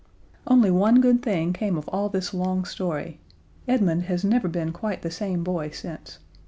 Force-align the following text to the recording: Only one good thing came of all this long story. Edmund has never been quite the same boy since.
Only 0.47 0.71
one 0.71 0.99
good 0.99 1.21
thing 1.21 1.53
came 1.53 1.77
of 1.77 1.87
all 1.89 2.09
this 2.09 2.33
long 2.33 2.65
story. 2.65 3.19
Edmund 3.67 4.05
has 4.05 4.23
never 4.25 4.47
been 4.47 4.71
quite 4.71 5.03
the 5.03 5.11
same 5.11 5.43
boy 5.43 5.69
since. 5.69 6.17